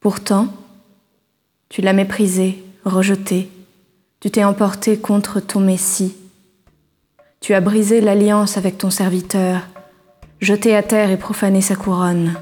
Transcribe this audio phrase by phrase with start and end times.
[0.00, 0.46] Pourtant,
[1.68, 3.50] tu l'as méprisé, rejeté,
[4.20, 6.16] tu t'es emporté contre ton Messie.
[7.40, 9.62] Tu as brisé l'alliance avec ton serviteur,
[10.40, 12.34] jeté à terre et profané sa couronne.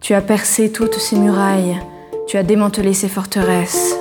[0.00, 1.78] Tu as percé toutes ses murailles,
[2.26, 3.94] tu as démantelé ses forteresses.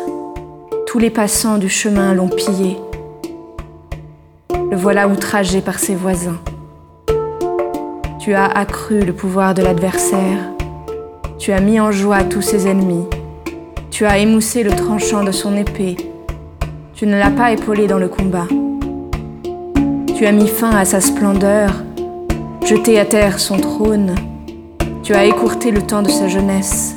[0.87, 2.77] Tous les passants du chemin l'ont pillé.
[4.71, 6.39] Le voilà outragé par ses voisins.
[8.19, 10.58] Tu as accru le pouvoir de l'adversaire.
[11.39, 13.05] Tu as mis en joie tous ses ennemis.
[13.91, 15.95] Tu as émoussé le tranchant de son épée.
[16.93, 18.45] Tu ne l'as pas épaulé dans le combat.
[20.17, 21.71] Tu as mis fin à sa splendeur,
[22.65, 24.15] jeté à terre son trône.
[25.01, 26.95] Tu as écourté le temps de sa jeunesse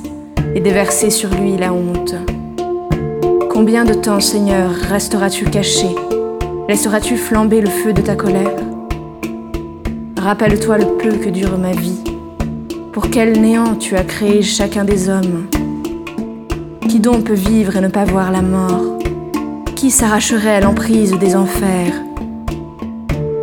[0.57, 2.17] et déversé sur lui la honte.
[3.49, 5.87] Combien de temps, Seigneur, resteras-tu caché?
[6.69, 8.59] Laisseras-tu flamber le feu de ta colère?
[10.19, 12.12] Rappelle-toi le peu que dure ma vie.
[12.93, 15.47] Pour quel néant tu as créé chacun des hommes
[16.87, 18.99] Qui donc peut vivre et ne pas voir la mort?
[19.75, 21.95] Qui s'arracherait à l'emprise des enfers?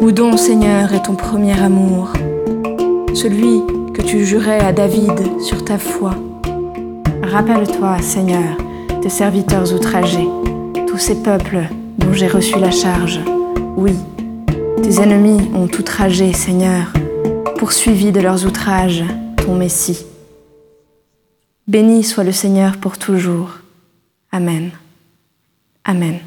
[0.02, 2.14] Où donc, Seigneur, est ton premier amour?
[3.16, 6.11] Celui que tu jurais à David sur ta foi.
[7.23, 8.56] Rappelle-toi, Seigneur,
[9.02, 10.30] tes serviteurs outragés,
[10.88, 11.63] tous ces peuples
[11.97, 13.19] dont j'ai reçu la charge.
[13.75, 13.95] Oui,
[14.84, 16.94] tes ennemis ont outragé, Seigneur,
[17.58, 19.03] poursuivi de leurs outrages
[19.45, 20.05] ton Messie.
[21.67, 23.51] Béni soit le Seigneur pour toujours.
[24.31, 24.71] Amen.
[25.83, 26.19] Amen.